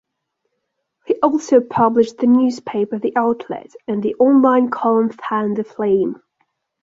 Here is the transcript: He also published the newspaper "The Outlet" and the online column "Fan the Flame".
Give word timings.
He 1.05 1.13
also 1.21 1.59
published 1.61 2.17
the 2.17 2.25
newspaper 2.25 2.97
"The 2.97 3.15
Outlet" 3.15 3.71
and 3.87 4.01
the 4.01 4.15
online 4.15 4.71
column 4.71 5.11
"Fan 5.11 5.53
the 5.53 5.63
Flame". 5.63 6.19